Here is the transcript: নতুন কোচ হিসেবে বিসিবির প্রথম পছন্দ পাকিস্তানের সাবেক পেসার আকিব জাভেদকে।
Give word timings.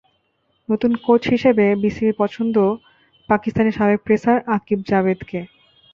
নতুন 0.69 0.91
কোচ 1.05 1.21
হিসেবে 1.29 1.65
বিসিবির 1.81 2.13
প্রথম 2.13 2.45
পছন্দ 2.45 2.55
পাকিস্তানের 3.29 3.77
সাবেক 3.77 3.99
পেসার 4.07 4.37
আকিব 4.55 4.79
জাভেদকে। 4.89 5.39